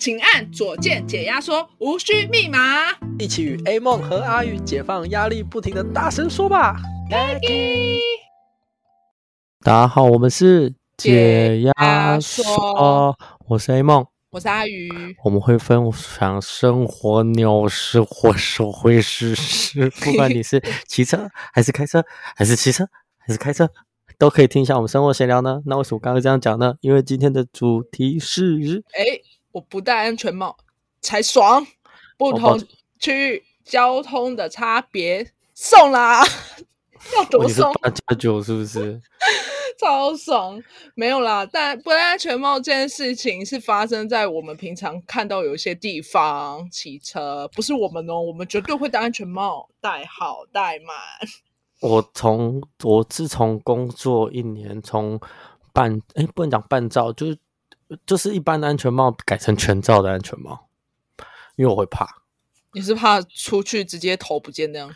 [0.00, 2.58] 请按左键解压缩，无需密码。
[3.18, 6.74] 一起与 A 梦和阿宇解放压力，不停的大声说吧。
[9.60, 13.14] 大家好，我们是解压缩，
[13.46, 14.88] 我是 A 梦，我是阿宇，
[15.22, 22.02] 我们会分享生活鸟事或社会时事， 不管你是骑车还是开车，
[22.34, 22.88] 还是骑车
[23.18, 23.68] 还是开车，
[24.16, 25.60] 都可以听一下我们生活闲聊呢。
[25.66, 26.76] 那为什么刚刚这样讲呢？
[26.80, 29.20] 因为今天的主题是，哎。
[29.52, 30.56] 我不戴安全帽
[31.00, 31.66] 才爽，
[32.16, 32.62] 不同
[32.98, 36.24] 区域交通的差别，送啦，
[37.16, 37.72] 要多送？
[37.74, 39.00] 八加九是不是？
[39.80, 40.62] 超爽，
[40.94, 41.46] 没有啦。
[41.50, 50.94] 但不戴安全帽这件事情是发生在我们平常看到有一些地方骑车，不是我们哦，我们绝对会戴安全帽，戴好戴满。
[51.80, 55.18] 我从我自从工作一年，从
[55.72, 57.38] 半哎不能讲半照，就是。
[58.06, 60.68] 就是一般的安全帽改成全罩的安全帽，
[61.56, 62.06] 因为我会怕。
[62.72, 64.94] 你是怕出去直接头不见那样？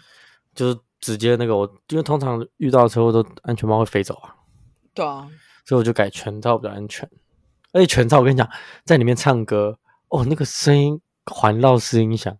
[0.54, 4.36] 就是直接那个我，因为通常遇到车祸都安全帽会飞走啊。
[4.94, 5.28] 对啊，
[5.64, 7.10] 所以我就改全罩比较安全。
[7.72, 8.48] 而且全罩我跟你讲，
[8.84, 9.76] 在里面唱歌
[10.08, 12.38] 哦，那个声音环绕式音响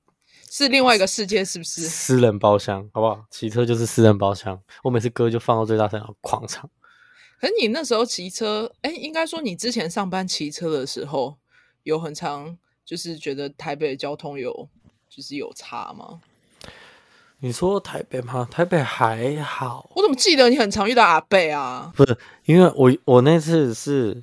[0.49, 1.83] 是另外一个世界，是不是？
[1.83, 3.25] 私人包厢好不好？
[3.29, 6.71] 骑车就是私人包厢，我每次歌就放到最大声，然后狂唱。
[7.45, 11.37] 可是你那时候骑车，哎，应该说你之前上班骑车的时候，
[11.83, 14.67] 有很常就是觉得台北的交通有
[15.11, 16.23] 就是有差吗？
[17.41, 18.49] 你说台北吗？
[18.51, 19.91] 台北还好。
[19.95, 21.93] 我怎么记得你很常遇到阿贝啊？
[21.95, 24.23] 不是，因为我我那次是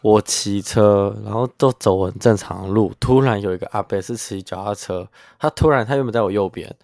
[0.00, 5.06] 我骑车，然后都走很正常的路，突然有一个阿贝是骑脚踏车，
[5.38, 6.74] 他突然他原本在我右边，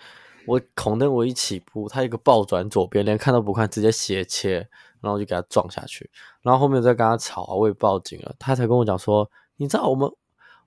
[0.48, 4.68] 我红灯我一起步，他一个暴转左边，连看都不看，直接斜切。
[5.00, 6.10] 然后就给他撞下去，
[6.42, 10.10] 然后后面再跟他吵啊，我也报警了，他才跟我讲说，你知道我们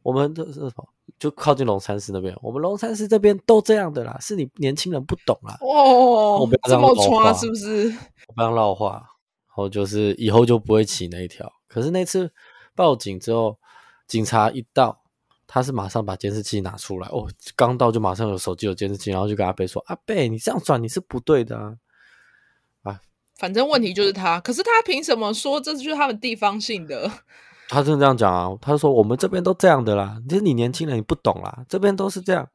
[0.03, 0.87] 我们的是什么？
[1.19, 5.57] 就靠近龙山寺那边，我们龙山寺这边都这样的啦，是你年轻人不懂啦。
[5.59, 7.93] 哦，我不要这样唠话是不是？
[8.27, 9.03] 我不要绕话，然
[9.49, 11.51] 后就是以后就不会骑那一条。
[11.67, 12.31] 可是那次
[12.73, 13.59] 报警之后，
[14.07, 15.00] 警察一到，
[15.53, 21.75] 他是马上把监视器拿出来，哦，刚到就马上有手机有监视器，然后就跟阿贝说，阿贝你这样转你是不对的啊。
[22.83, 23.01] 啊
[23.37, 27.11] 反正问题就是他，可是他凭什么说这就是他们地方性的？
[27.67, 28.57] 他真的这样讲啊？
[28.61, 32.47] 他说我们这边都这样的啦，就是你年轻人你不懂啦，这边都是这样。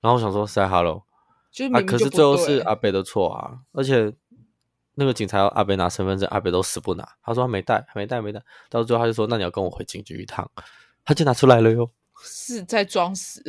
[0.00, 1.04] 然后我想说，say hello，
[1.50, 4.10] 就啊，可是最后是阿北的错啊，而且
[4.94, 10.50] 那个警察要阿北拿身份证，阿北都死不拿，他说他没带，没带，没带，到最后他就说那你要跟我回警局一趟，
[11.04, 11.90] 他就拿出来了哟。
[12.22, 13.42] 是在装死，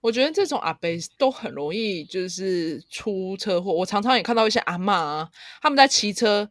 [0.00, 0.88] 我觉得这种阿伯
[1.18, 3.72] 都很容易就是出车祸。
[3.72, 5.28] 我常常也看到一些阿嬷啊，
[5.62, 6.50] 他们在骑车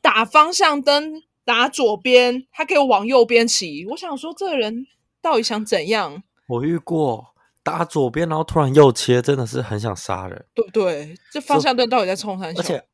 [0.00, 3.84] 打方向灯打左边，他给我往右边骑。
[3.86, 4.86] 我想说，这个人
[5.20, 6.22] 到底想怎样？
[6.48, 11.14] 我遇过打左边，然后突然右切，真的是很想杀人，对不对？
[11.32, 12.60] 这方向灯到底在冲三小？
[12.60, 12.84] 而且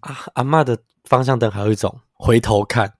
[0.00, 2.94] 阿阿嬷的方向灯还有一种回头看。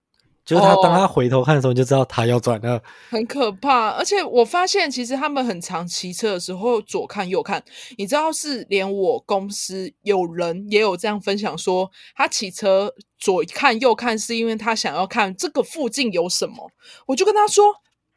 [0.49, 2.77] 就是他，当他回头看的时候，你就知道他要转了。
[2.77, 3.89] 哦，很可怕。
[3.89, 7.63] 而且我发现，其实他们很常骑车的时候左看右看。
[7.99, 16.71] 你知道，是连我公司有人也有这样分享说，他骑车左看右看，是因为他想要看这个附近有什么。
[17.05, 17.65] 我就跟他说，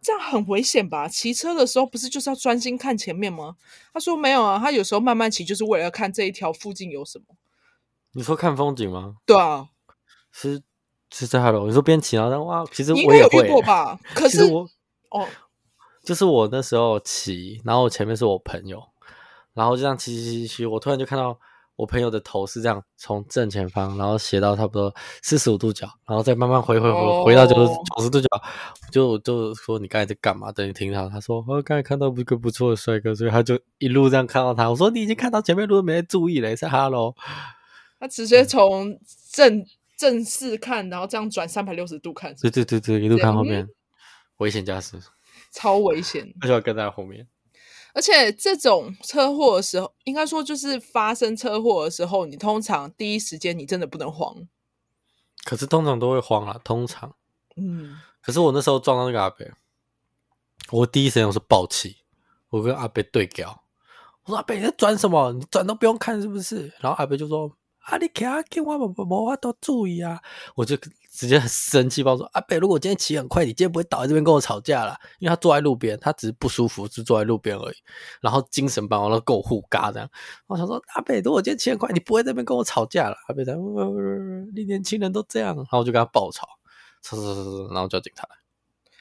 [0.00, 1.06] 这样很危险吧？
[1.06, 3.56] 骑车的时候不是就是要专心看前面吗？
[3.92, 7.26] 他说没有啊，他有时候慢慢骑，就是为了要看这一条附近有什么。
[8.14, 9.16] 你说看风景吗？
[9.26, 9.66] 对啊，
[10.32, 10.62] 是。
[11.12, 13.08] 是在哈喽，你说边骑然后哇，其实我也会。
[13.08, 13.98] 你应该有遇过 吧？
[14.14, 14.66] 可是我
[15.10, 15.28] 哦，
[16.02, 18.82] 就是我那时候骑，然后前面是我朋友，
[19.52, 21.38] 然后就这样骑骑骑骑，我突然就看到
[21.76, 28.28] 我朋友的头是这样从正前方，然后斜到差不多四十五度角，然后再慢慢回回回、哦、回到九十九十度角，
[28.90, 30.50] 就就说你刚才在干嘛？
[30.50, 34.70] 等你听到他说我刚才看到一个不错的帅哥，所以他就一路这样看到他。
[34.70, 37.14] 我说你已经看到前面路没注意了，是哈喽。
[38.00, 38.98] 他直接从
[39.30, 39.62] 正。
[40.02, 43.68] 正视看，然后这样转三百六十度看，对对对对，一路看后面，
[44.38, 45.00] 危险驾驶，
[45.52, 47.28] 超危险， 而且要跟在后面。
[47.94, 54.48] 而且这种车祸的时候，应该说就是发生车祸的时候，你通常第一时间你真的不能慌。
[55.44, 57.14] 可是通常都会慌啊，通常，
[57.54, 58.00] 嗯。
[58.20, 59.46] 可是我那时候撞到那个阿伯，
[60.72, 61.98] 我第一时间我是爆气，
[62.48, 63.62] 我跟阿伯对调，
[64.24, 65.32] 我说阿伯你在转什么？
[65.34, 66.72] 你转都不用看是不是？
[66.80, 67.56] 然后阿伯就说。
[67.84, 67.96] 啊！
[67.98, 70.20] 你开啊，给我无无法度注意啊！
[70.54, 70.76] 我就
[71.10, 74.96] 直接很生气，包说阿北，如果我今天骑很快，你今天不会倒在这边跟我吵架了。
[75.18, 77.74] 因为他坐在路边，他只是不舒服，是坐在路边而已。
[78.20, 80.08] 然后精神饱满了，跟我互尬这样。
[80.46, 83.16] 我想说，阿北，如果我今天骑很快，你不会在这边跟我吵架了。
[83.28, 83.54] 阿北在，
[84.54, 85.56] 你年轻人都这样。
[85.56, 86.46] 然后我就跟他爆吵，
[87.02, 88.28] 吵吵吵吵，然后叫警察。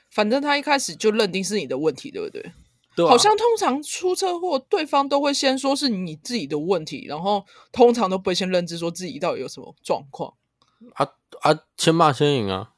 [0.10, 2.51] 反正他一开始就认定是你的问题，对不对？
[2.96, 10.34] 对啊，好像通常出车祸，对方都会先说是你自己的问题，然后通常都不会先认知说自己到底有什么状况。
[10.94, 11.08] 啊
[11.42, 12.72] 啊，先骂先赢啊！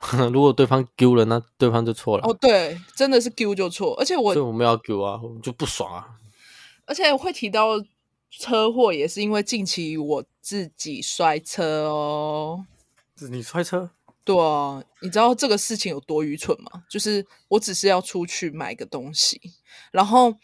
[0.32, 2.26] 如果对方丢了，那对方就错了。
[2.26, 6.08] 哦，对，真的是丢就错，而且我，对我们要丢啊，我们就不爽啊。
[6.86, 7.78] 而且会提到
[8.30, 12.64] 车祸，也是因为近期我自己摔车哦。
[13.16, 13.90] 是你摔车？
[14.24, 16.84] 对啊，你知道这个事情有多愚蠢吗？
[16.90, 19.40] 就是我只是要出去买个东西，
[19.90, 20.34] 然后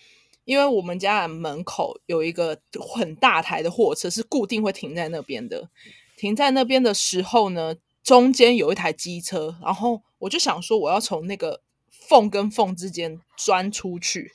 [0.44, 2.58] 因为我们家的门口有一个
[2.94, 5.68] 很大台的货车，是固定会停在那边的。
[6.16, 14.32] 停在那边的时候呢，中间有一台机车，然后我就想说，我要从那个缝跟缝之间钻出去，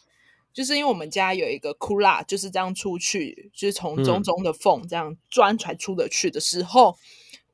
[0.53, 6.95] 就是因为我们家有一个窟窿，就是这样出去，就是从中中的缝这样钻才出得去的时候，嗯、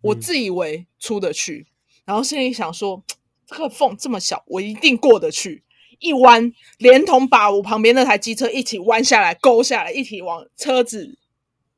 [0.01, 1.67] 我自以为出得去，
[2.07, 3.03] 然后心里想说，
[3.45, 5.63] 这个缝这么小，我一定过得去。
[5.99, 11.19] 一弯，连同把我旁边那台机车一起弯下来，勾下来，一起往车子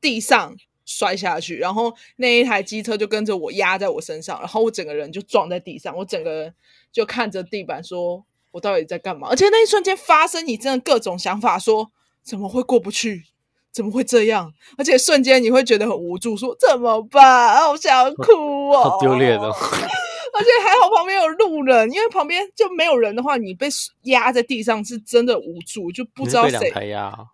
[0.00, 0.56] 地上。
[0.86, 6.52] 摔下去，然后那一台机车就跟着我压在我身上，然后我整个人就撞在地上，我整个人
[6.90, 9.28] 就看着地板，说我到底在干嘛？
[9.28, 11.90] 而且那一瞬间发生，你真的各种想法说，说
[12.24, 13.22] 怎么会过不去？
[13.70, 14.52] 怎么会这样？
[14.76, 17.56] 而且瞬间你会觉得很无助，说怎么办？
[17.60, 19.54] 好想哭哦，好丢脸哦。
[20.40, 23.68] 而且还好旁边有路人，因为旁边就没有人的话，你被
[24.04, 26.72] 压在地上是真的无助，就不知道谁。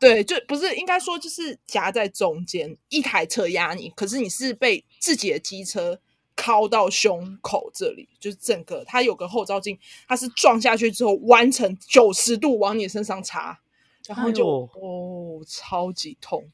[0.01, 6.01] 对，就不是应该说就是夹在中间，一台车压你，可是你是被自己的机车
[6.35, 13.61] 靠到胸口这里，就是整个它有个后照镜，它是撞下去之后弯成九十度往你身上插，
[14.09, 16.51] 然后就、哎、哦超级痛，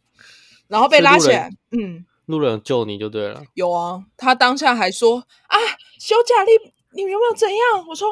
[0.69, 2.05] 然后被拉起来，嗯。
[2.27, 3.43] 路人救你就对了。
[3.55, 5.19] 有啊，他当下还说
[5.49, 5.59] 啊，
[6.03, 6.51] 休假你
[6.97, 7.87] 你有没有怎样？
[7.89, 8.09] 我说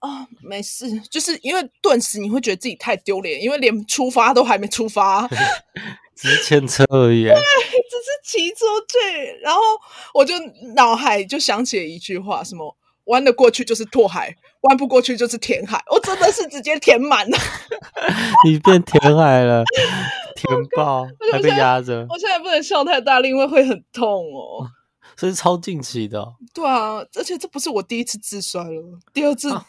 [0.00, 5.26] 啊，没事，就是因为顿时你会觉得自己太丢脸，因为连出发都还没出发，
[6.14, 7.24] 只是牵车而已。
[7.24, 9.40] 对，只是骑车去。
[9.40, 9.62] 然后
[10.12, 10.34] 我就
[10.74, 15.82] 脑海就想起了一句话，什么弯得过去就是拓海，弯不过去就是填海。
[15.90, 17.38] 我真的是直接填满了，
[18.44, 19.64] 你变填海了。
[20.36, 24.68] 填爆还被压着，我现在不能笑太大力，因为会很痛哦。
[25.16, 29.48] 这是超近期的，哦，对啊，而且这不是我第一次自摔了，第二次。
[29.48, 29.66] 那，啊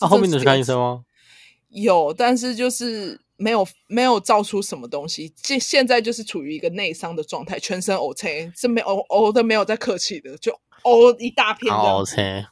[0.00, 1.04] 啊，后面有去看医生吗？
[1.68, 12.46] 有，但是就是没有没有造出什么东西，现现在就是处于一个内伤的状态，全身呕青，这没呕呕的没有在客气的，就呕一大片的呕青，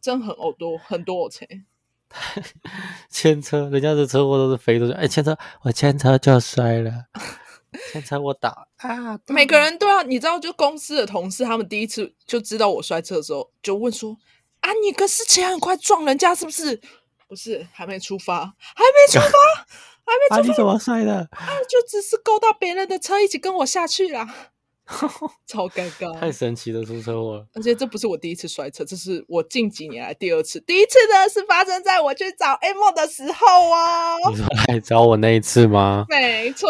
[0.00, 1.64] 真的很呕多很多呕青。
[3.10, 4.92] 牵车，人家的车祸都是飞出去。
[4.92, 7.06] 哎，牵车，我牵车就摔了，
[7.92, 9.18] 牵车我打 啊！
[9.28, 14.16] 每个人都要，你知道，就公司的同事，他们第一次就知道我摔车的时候，就问说
[14.60, 16.80] ：“啊，你可是前很快撞人家是不是？”
[17.28, 19.28] 不是，还没出发，还没出发，
[20.06, 20.36] 还没出发。
[20.36, 21.28] 啊，你怎么摔的？
[21.32, 24.52] 啊，就只是勾到别人的车，一起跟我下去啦。
[25.46, 27.46] 超尴尬，太神奇的出车祸了！
[27.54, 30.60] 而且这不是我第一次摔车，这是我近几年来第二次。
[30.60, 34.16] 第一次呢是发生在我去找 A 梦的时候啊。
[34.30, 36.06] 你说来找我那一次吗？
[36.08, 36.68] 没错，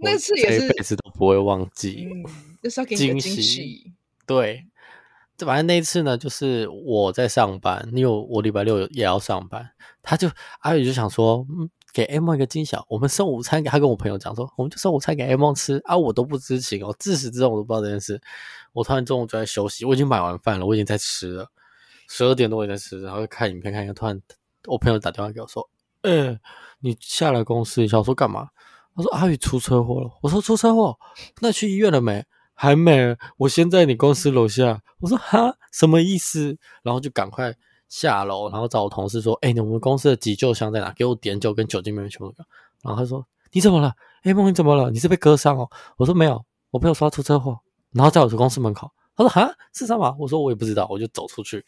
[0.00, 2.08] 那次也是这辈子都不会忘记。
[2.12, 2.24] 嗯，
[2.62, 3.34] 就是要给你个惊喜。
[3.34, 3.92] 惊喜。
[4.26, 4.64] 对，
[5.36, 9.70] 这反正那一次呢，就是我在上班，因为我礼拜六也要上班，
[10.02, 10.28] 他就
[10.60, 11.70] 阿宇就想说，嗯。
[11.96, 18.20] 给 M 一个惊喜，我们送午餐给他，跟我朋友讲说，我们就送午餐给 M 吃啊，我都不知情哦，自始至终我都不知道这件事。
[18.74, 21.50] 我突然中午就在休息，我已经买完饭了，我已经在吃了，
[22.06, 24.20] 十二点多我在吃，然后看影片看一看，突然
[24.66, 25.66] 我朋友打电话给我说，
[26.02, 26.38] 嗯、
[26.80, 28.50] 你下来公司一下，我说干嘛？
[28.94, 30.10] 他说阿宇出车祸了。
[30.20, 30.98] 我说出车祸，
[31.40, 32.22] 那去医院了没？
[32.52, 34.82] 还没，我先在你公司楼下。
[35.00, 36.58] 我说哈，什么意思？
[36.82, 37.56] 然后就赶快。
[37.88, 40.92] 下楼，然后找我同事说：“哎、欸，我们公司的急救箱在哪？
[40.92, 42.34] 给我点酒跟酒精，妹妹全部。”
[42.82, 43.92] 然后他说：“你怎么了？
[44.22, 44.90] 哎，梦，你怎么了？
[44.90, 47.58] 你是被割伤哦？”我说：“没有，我朋友说他出车祸。”
[47.92, 51.64] 然后在我的公司门口，他说：“哈，是什么？”我说：“我也不知道。”我就走出去，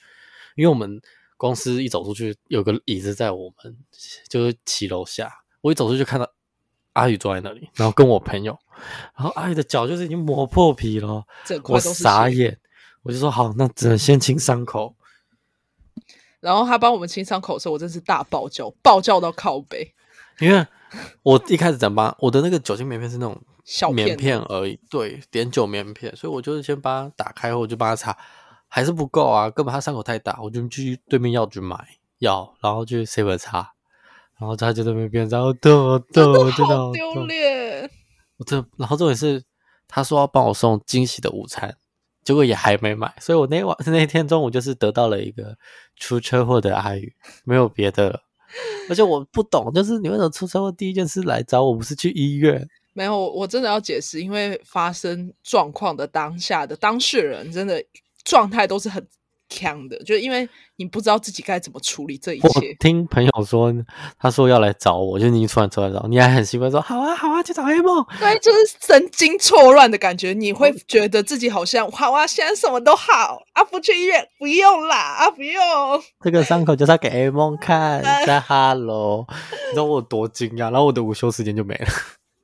[0.56, 1.00] 因为我们
[1.36, 3.76] 公司一走出去有个椅子在我们
[4.28, 6.28] 就是骑楼下，我一走出去看到
[6.94, 8.58] 阿宇坐在那里，然后跟我朋友，
[9.16, 11.24] 然后阿宇的脚就是已经磨破皮了，
[11.64, 12.58] 我傻眼，
[13.02, 14.94] 我就说：“好，那只能先清伤口。”
[16.40, 19.94] 然后他帮我们清伤口的时候，我真是大爆叫，爆叫到靠背。
[20.40, 20.64] 因为
[21.22, 22.16] 我一开始怎么办？
[22.20, 28.16] 我的那个酒精棉片是那种小棉片而已，对，碘酒棉片，所以我就是先把它打开后，我就帮他擦，
[28.68, 31.76] 还是不够啊，根本他伤口太大，我就去对面药局买
[32.20, 33.72] 药，然后去 save 擦，
[34.38, 37.90] 然后他就在那边，然后抖抖， 真的好丢脸。
[38.36, 39.42] 我这，然后重点是
[39.88, 41.76] 他说要帮我送惊喜的午餐。
[42.28, 45.56] 结果也还没买，所以我那晚 那天中午就是得到了一个
[45.96, 47.10] 出车祸的阿宇，
[47.42, 48.20] 没有别的了。
[48.90, 52.68] 而且我不懂，就是你为什么出车祸第一件事来找我，不是去医院？
[52.92, 57.82] 没有，我真的要解释，因为发生状况的当下的当事人真的
[58.24, 59.02] 状态都是很。
[59.48, 62.48] 强的，就是因为你不知道自己该怎么处理这一切。
[62.48, 63.72] 我听朋友说，
[64.18, 68.04] 他说要来找我，就你突然出来找，你还很兴奋说好啊好啊，去找 A 梦。
[68.18, 75.62] 对，就是神经错乱的感觉，你会觉得自己好像好啊，现在什么都好啊，不去医院不用啦啊，不用。
[76.22, 80.70] 这个伤口就是要给 A 梦看， 在 Hello，你知道我有多惊讶？
[80.70, 81.86] 然后我的午休时间就没了。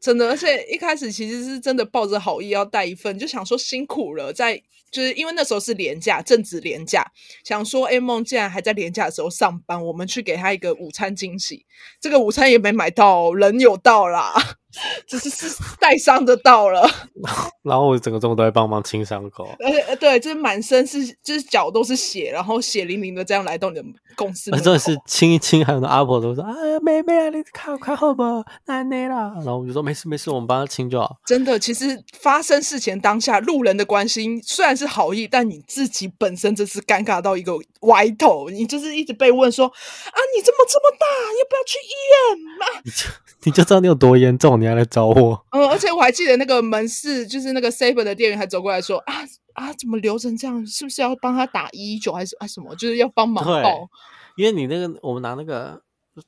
[0.05, 7.11] 真的，而且一开始其实是真的抱着好意要带一份，就想说辛苦了，在就是因为那时候是廉价，正值廉价，
[7.43, 11.65] 想说 A 梦竟然还在廉价的时候上班，我们去给他一个午餐惊喜。
[12.03, 14.59] 这个午餐也没买到，人有到啦。
[15.07, 16.89] 只是是带伤的到了，
[17.63, 23.85] 然后我整个中午都在帮忙清伤口，而且对，就是满身是，就是脚都是血，然后血淋淋的这样来到你的
[24.17, 26.53] 公司，真的是清一清，还有那阿婆都说：“啊，
[26.83, 28.23] 妹妹啊，你看看好不？
[28.67, 37.53] 奶奶啦。”然后我就说：“没事没事，我们帮他清就好。”真的，其实发生事前当下，路人的关心虽然是好意，但你自己本身真是尴尬到一个
[37.83, 41.07] 歪头，你就是一直被问说：“啊，你怎么这么大？
[41.07, 43.07] 要不要去医院嘛？”你就
[43.45, 44.55] 你就知道你有多严重。
[44.65, 45.45] 你还来找我？
[45.51, 49.15] 嗯，而且我还记得那个门市，就是那个 Saber 的店员还走过来说：“啊
[49.53, 50.67] 啊，怎么流成这样？
[50.67, 52.75] 是不是要帮他打一一九还是啊什么？
[52.77, 53.89] 就是要帮忙报？
[54.37, 55.81] 因为你那个，我们拿那个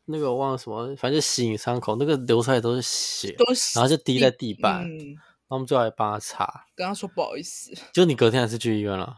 [0.05, 7.73] 那个我忘了什么，反正就洗你伤口，那个流出来都是血，都是然后就滴在地板，嗯、然后我们就来帮他擦，跟他说不好意思。
[7.95, 9.17] 就你隔天还是去医院了？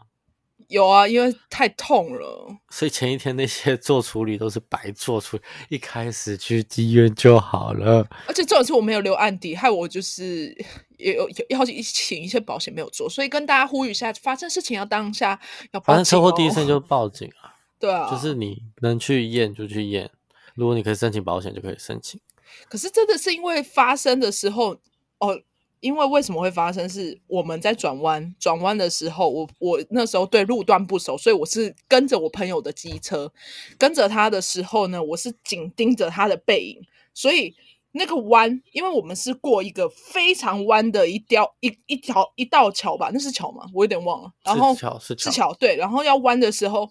[0.69, 8.07] 有啊，因为太痛了，所以前一天那些做处理都是白做处理，一开始去医院就好了。
[8.27, 10.55] 而且这种事我没有留案底，害我就是
[10.99, 15.41] 也有要请一些保险没有做，所以跟大家呼吁一下，发生事情要当下
[15.73, 15.97] 要报警哦。
[15.97, 20.11] 反正车祸第一声就报警啊， 对啊，就是你能去验就去验，
[20.55, 22.21] 如果你可以申请保险就可以申请。
[22.69, 24.77] 可是真的是因为发生的时候
[25.19, 25.41] 哦。
[25.81, 26.89] 因为为什么会发生？
[26.89, 33.33] 是我们在转弯，转弯的时候，我我那时候对路段不熟，所以我是跟着我朋友的机车，
[33.79, 37.55] 跟着他的时候呢，我是紧盯着他的背影，所以
[37.93, 43.65] 那个弯，因为我们是过一个非常弯的一条一一条一道桥吧，那是桥吗？
[43.73, 44.33] 我有点忘了。
[44.45, 45.77] 然后是桥，是桥，是桥，对。
[45.77, 46.91] 然后要弯的时候，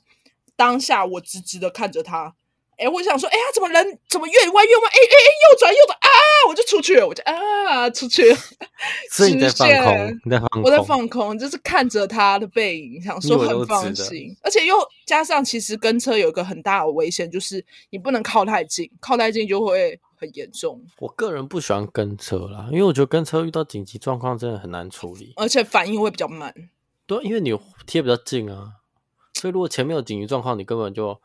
[0.56, 2.36] 当下我直直的看着他。
[2.78, 4.86] 哎，我想说，哎呀，怎么人怎么越弯越弯？
[4.86, 6.08] 哎哎哎，右转右转啊！
[6.48, 8.38] 我就出去了，我就啊出去了。
[9.12, 14.36] 所以你在放空，你在放空，我在放空，就是看着他的背影，想说很放心。
[14.42, 14.76] 而且又
[15.06, 20.82] 加上，其实跟车有一个很大的危险，就是你不能靠太近，靠太近就会很严重。
[21.00, 26.54] 我个人不喜欢跟车啦，因为我觉得跟车遇到紧急状况真的很难处理，而且反应会比较慢。
[27.06, 28.74] 对，因为你贴比较近啊，
[29.34, 31.20] 所以如果前面有紧急状况，你根本就。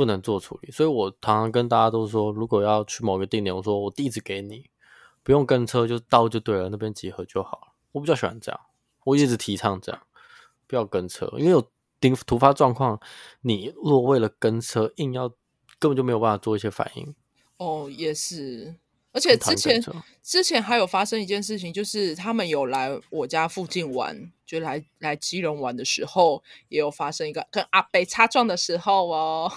[0.00, 4.70] 不能做处理，所以我常常跟大家都说，如果要去某个定点，我说我地址给你，
[5.22, 7.72] 不用跟车就到就对了，那边集合就好了。
[7.92, 8.58] 我比较喜欢这样，
[9.04, 10.00] 我一直提倡这样，
[10.66, 11.60] 不要跟车，因为有
[12.00, 12.98] 突突发状况，
[13.42, 15.28] 你如果为了跟车硬要，
[15.78, 17.14] 根本就没有办法做一些反应。
[17.58, 18.74] 哦，也是，
[19.12, 19.82] 而且之前
[20.22, 29.52] 之前还有发生一件事情，就是他们有来我家附近玩，就来来基隆玩的时候，也有发生一个跟阿北擦撞的时候哦。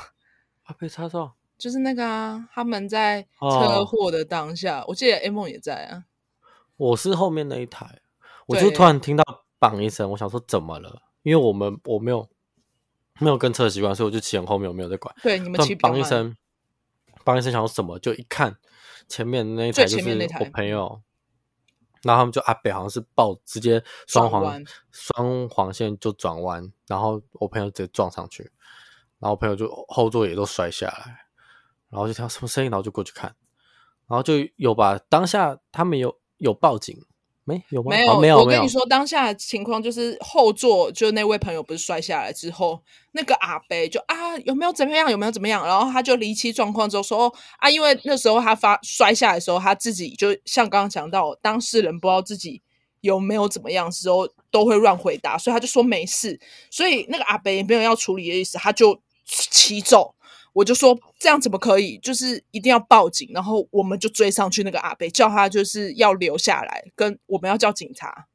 [0.63, 0.75] 啊！
[0.79, 2.47] 被擦撞，就是那个啊！
[2.53, 6.05] 他们在车祸的当下，哦、我记得 A 梦也在啊。
[6.77, 8.01] 我是后面那一台，
[8.47, 9.23] 我就突然听到
[9.59, 11.03] “砰”一声，我想说怎么了？
[11.21, 12.27] 因为我们我没有
[13.19, 15.13] 没有跟车的习惯，所以我就骑很后面，我没有在管。
[15.21, 16.35] 对，你们骑“砰”一声
[17.23, 17.99] ，“砰”一声，想说什么？
[17.99, 18.57] 就一看
[19.07, 21.01] 前面那一台就是我朋友，
[22.01, 28.51] 然后他们就阿北好像是爆，直接双黄双黄线就转弯，然后我朋友直接撞上去。
[29.23, 31.15] 然后朋友就后座也都摔下来，
[31.89, 33.33] 然后就听到什么声音，然后就过去看，
[34.09, 36.93] 然后就有把当下他们有有报警
[37.45, 37.91] 没有吗？
[37.91, 38.37] 没有、哦、没有。
[38.37, 52.61] 我跟你说，当下的情况就是后座就那位朋友不是摔下来之后，那个阿伯就啊有没有怎么样有没有怎么样，然后他就离奇状况之后说啊，因为那时候他发摔下来的时候，他自己就像刚刚讲到当事人不知道自己
[52.99, 56.37] 有没有怎么样的时候都会乱回答，所以他就说没事，
[56.69, 59.01] 所以那个阿伯也没有要处理的意思，他就。
[59.25, 60.15] 骑走，
[60.53, 61.97] 我就说这样怎么可以？
[61.97, 68.27] 就是一定要报警，然后我们就追上去那个阿伯，叫他就是要留下来，跟我们要叫警察。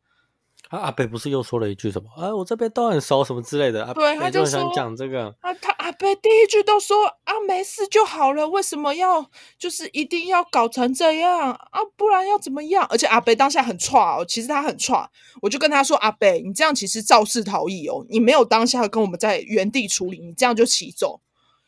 [0.68, 2.08] 啊，阿北不是又说了一句什么？
[2.14, 3.84] 啊，我这边都很熟，什么之类的。
[3.84, 5.34] 啊、对，他就想讲这个。
[5.40, 9.24] 啊，他阿北第一句都说啊，没事就好了，为什么要
[9.58, 11.80] 就是一定要搞成这样啊？
[11.96, 12.86] 不然要怎么样？
[12.90, 15.06] 而且阿北当下很剉哦，其实他很剉，
[15.40, 21.20] 我就跟他说，阿北，你这样其实肇事逃逸哦，你没有当下跟我们在原地处理，你这样就骑走，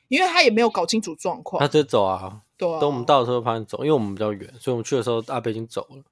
[0.08, 1.58] 因为他也没有搞清楚状况。
[1.58, 6.02] 他直接走啊，对啊，等我们到的时候发现走，因为我们比较远，所以我们去的时候阿北已经走了。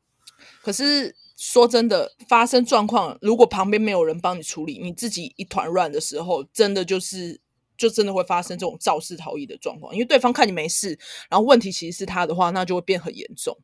[0.62, 1.14] 可是。
[1.38, 7.40] 说真的，发生状况，如果旁边没有人帮你处理，你自己一团乱的时候，真的就是，
[7.76, 9.94] 就真的会发生这种肇事逃逸的状况。
[9.94, 10.98] 因为对方看你没事，
[11.30, 13.56] 然后问题其实是他的话，那就会变很严重。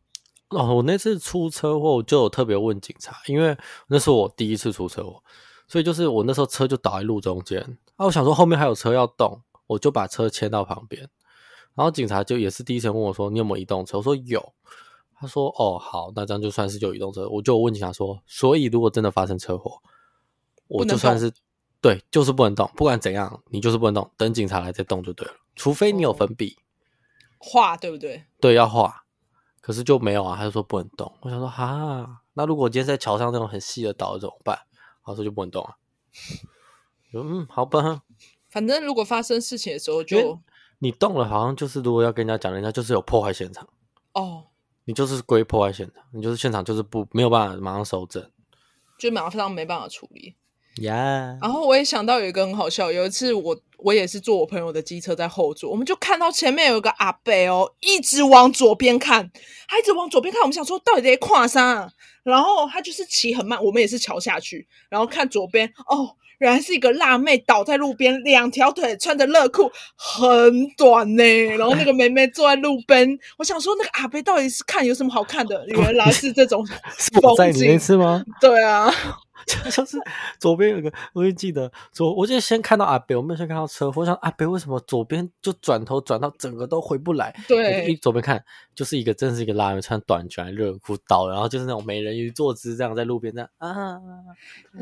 [0.51, 5.21] 哦，我那次出车祸，就特别问警察，因为那是我第一次出车祸，
[5.67, 7.61] 所以就是我那时候车就倒在路中间，
[7.97, 11.09] 啊，我想说后面还有车要动，我就把车牵到旁边，
[11.75, 13.99] 然后警察就也是第一次问我说，你有没有移动车？
[13.99, 14.55] 我说有。
[15.17, 19.81] 他说：“哦，好，那这样就算是有移动车。”我就问警察说：“所以如果真的发生车祸，
[20.69, 21.33] 我就算是
[21.81, 25.35] 对，就是不能动，不管怎样，你就是不能动，等警察来再动就对了。
[25.55, 26.59] 除非你有粉笔
[27.39, 28.25] 画，对不对？
[28.41, 29.05] 对，要画。
[29.61, 31.11] 可是就没有啊，他就说不能动。
[31.23, 34.59] 我想说，哈，那如果今天在桥上那种很细的岛怎么办？
[35.05, 35.77] 他说就不能动啊。
[37.15, 38.03] 嗯，好吧。
[38.51, 40.41] 反正如果发生事情的时候就，就
[40.79, 43.69] 你动了，好像就是如果要跟人家讲，人家就是有破坏现场
[44.13, 44.49] 哦。”
[44.87, 48.23] 你就是归破坏现场，你就是现场就是不没有办法马上收整，
[48.99, 50.35] 就马上没办法处理。
[50.83, 59.31] 呀、yeah.，然后我也想到有一个很好笑，有一次我我也是坐我朋友的机车在后座，我们就看到前面有一个阿伯哦，一直往左边看，
[59.69, 61.89] 他一直往左边看，我们想说到底在跨啥？
[62.25, 66.17] 然后他就是骑很慢，我们也是桥下去，然后看左边哦。
[66.39, 71.25] 原来是一个辣妹倒在路边，两条腿穿着热裤，很短呢。
[71.57, 75.65] 然后那个妹妹坐在路边，我想说那个阿伯到底是看有什么好看的？
[75.69, 76.67] 原 来是这种
[77.37, 78.25] 风景，是，是吗？
[78.41, 78.93] 对啊。
[79.47, 79.99] 就像是
[80.39, 83.93] 左边有个，我就记得左，我就先看到阿北，我没有先看到车。
[83.95, 87.35] 我想阿北为什么左边就转头转到整个都回不来？
[87.49, 88.43] 对，一左边看
[88.75, 93.99] 就是一个，真是一个拉妹穿短裙热裤倒，然后就是那种美人鱼坐姿这样在路边这样啊。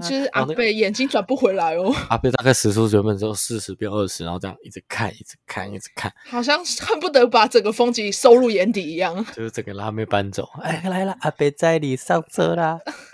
[0.00, 1.92] 其实阿北眼睛转不回来哦。
[2.08, 9.24] 阿北大概时速原本只有四十变二十，然后这样一直看，一直看，一直看，好像恨不得把整个风景收入眼底一样。
[9.34, 12.78] 就是整个辣妹搬走，哎，来了，阿北在你上车啦。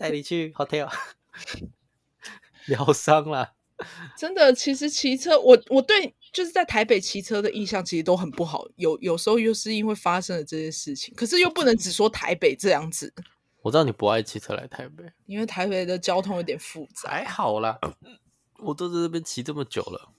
[0.00, 0.90] 带你去 hotel，
[2.64, 3.52] 疗伤啦。
[4.16, 8.66] 真的，其实骑车，我我对就是在台北骑车的印象其实都很不好。
[8.76, 13.12] 有有时候又是因为发生了这些事情，可是又不能只说台北这样子。
[13.60, 17.10] 我知道你不爱骑车来台北，因为台北的交通有点复杂。
[17.10, 17.78] 还好啦，
[18.60, 20.12] 我都在这边骑这么久了。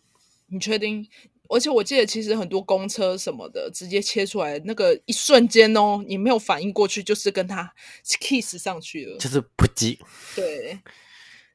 [0.47, 1.07] 你确定？
[1.53, 7.73] 而且我记得，其实很多公车什么的，直接切出来那个一瞬间哦，你没有反应过去，就是跟他
[8.21, 9.99] kiss 上去了，就是不急。
[10.35, 10.79] 对，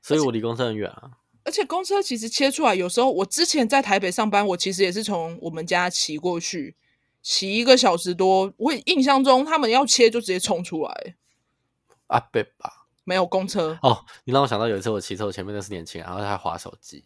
[0.02, 1.12] 所以我离公车很远啊。
[1.44, 6.74] 而且公车其实切出来，有时候我之前在台北上班，我其实也是从我们家骑过去，
[7.22, 8.52] 骑一个小时多。
[8.56, 11.14] 我印象中他们要切就直接冲出来。
[12.08, 14.04] 阿北吧，没有公车哦。
[14.24, 17.04] 你让我想到有一次我骑车，我前面那是年轻人，然后他还滑手机。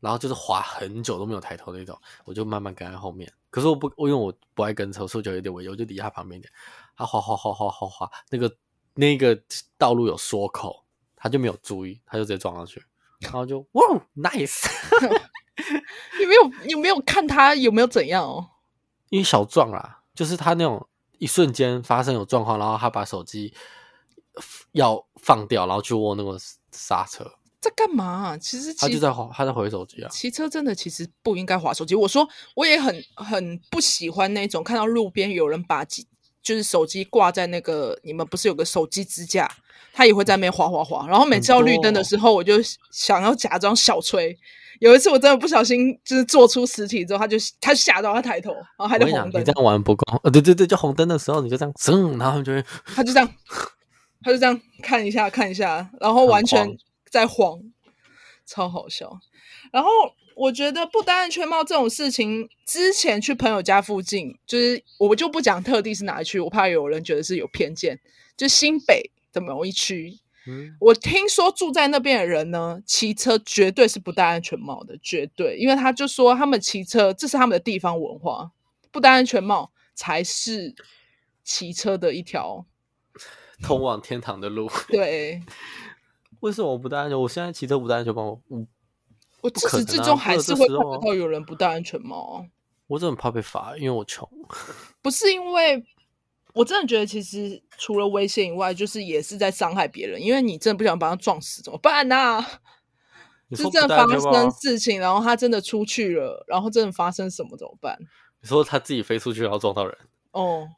[0.00, 3.32] 然后就是滑很久都没有抬头那种，我就慢慢跟在后面。
[3.50, 6.52] 可是我不，我因为我不爱跟车，所以就有点危，我就离他旁边点。
[6.96, 8.54] 他滑滑滑滑滑滑，那个
[8.94, 9.38] 那个
[9.78, 12.84] 道路有缩口，他就没有注意，他就直接撞上去，
[13.20, 13.82] 然后就哇
[14.14, 14.66] ，nice！
[16.18, 18.50] 你没有你没有看他有没有怎样哦？
[19.08, 20.86] 因为小撞啦，就是他那种
[21.18, 23.54] 一瞬间发生有状况，然后他把手机
[24.72, 26.38] 要放掉，然后去握那个
[26.72, 27.38] 刹车。
[27.66, 28.38] 在干嘛啊？
[28.38, 30.08] 其实他就在滑，他在回手机啊。
[30.08, 31.94] 骑车真的其实不应该划手机。
[31.94, 36.06] 我说我也很很不喜欢那种看到路边有人把机
[36.42, 39.50] 就是手机挂在那个，你们不是有个手机支架，
[39.92, 41.06] 他也会在那边滑滑滑。
[41.08, 42.54] 然后每次要绿灯的时候，我就
[42.92, 44.38] 想要假装小吹。
[44.78, 49.40] 有一次我真的不小心就是做出实体之后，他就他吓到他抬头，然后还在红灯。
[49.40, 50.20] 你这样玩不够？
[50.22, 53.28] 呃，对对对，就红灯的时候你就这样，噌，然后就会他就这样，
[54.22, 56.64] 他就这样看一下看一下，然后完全。
[57.16, 57.72] 在晃，
[58.44, 59.18] 超好笑。
[59.72, 59.90] 然后
[60.34, 67.98] 我觉得不戴安全帽这种事情，之前去朋友家附近，就是我就不讲特地是哪一区，我怕有人觉得是有偏见。
[68.36, 78.50] 就新北的某一区，嗯，我听说住在那边的人呢，骑车绝对是不戴安全帽的，绝对，因为他就说他们骑车这是他们的地方文化，
[78.92, 80.74] 不戴安全帽才是
[81.42, 82.66] 骑车的一条
[83.62, 84.70] 通往天堂的路。
[84.88, 85.42] 对。
[86.40, 87.20] 为什么我不戴安全？
[87.20, 88.66] 我现在骑车不戴安全帽，我
[89.42, 92.46] 我自始至终还是会看得到有人不戴安全帽。
[92.86, 94.28] 我真的很怕被罚，因为我穷。
[95.02, 95.84] 不是因为
[96.54, 102.44] 我真的觉得，其实除了危险以外，就是也是在伤害别人，因为你真的不想把他撞死，怎么办呢、
[103.50, 107.98] 真的发生事情，然后他真的出去了，然后真的发生什么怎么办？
[108.40, 109.98] 你说他自己飞出去，然后撞到人？
[110.30, 110.68] 哦，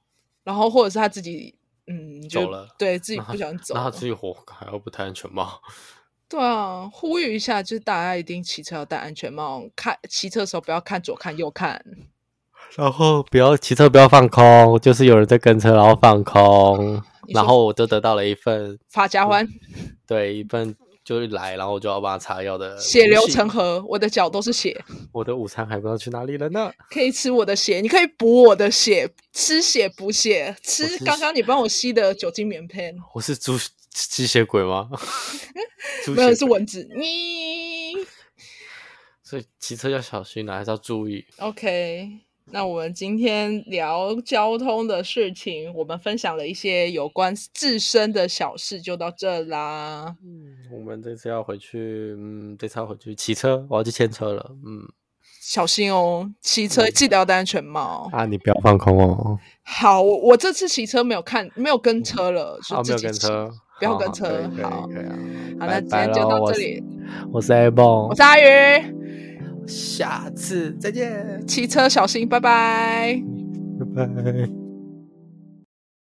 [0.44, 1.58] 然后或者是他自己
[1.88, 5.61] 嗯走了，对自己不想 走，那他自己活该，还要不戴安全帽？
[6.29, 11.83] 对啊，呼吁一下，就是大家一定骑车要戴安全帽，看骑车的时候不要看左看右看，
[12.77, 19.48] 然后不要骑车不要放空，就是有人在跟车，然后放空，然后我就得到了一份发家欢，
[20.07, 20.77] 对，一份。
[21.09, 24.79] 就来，然后我就要帮他擦药的血流成河，我的脚都是血。
[25.11, 26.71] 我的午餐还不知道去哪里了呢？
[26.90, 32.94] 可以吃我的血，你可以补我的血，吃血补血，吃刚刚你帮我吸的酒精棉片。
[33.14, 33.59] 我是猪
[33.94, 34.90] 吸血鬼吗？
[36.14, 36.87] 没有，是蚊子。
[36.94, 37.94] 你
[39.23, 41.25] 所以骑车要小心，还是要注意。
[41.38, 42.21] OK。
[42.50, 50.16] 那我们今天聊交通的事情，我们分享了一些有关自身的小事，就到这啦。
[50.24, 54.50] 嗯，我们这次要回去，嗯，这次要回去骑车，我要去牵车了。
[54.64, 54.80] 嗯，
[55.42, 58.08] 小心哦，骑车记得要戴安全帽。
[58.12, 59.38] 啊，你不要放空哦。
[59.62, 64.50] 好，我我这次骑车没有看，没有跟车了，好，没有跟车，不要跟车。
[64.62, 64.70] 好。
[64.70, 64.88] 好，
[65.58, 66.82] 那今天就到这里。
[67.30, 68.42] 我是 A 梦，我是阿鱼。
[69.68, 73.22] 下次再见，骑车小心，拜拜，
[73.94, 74.58] 拜拜。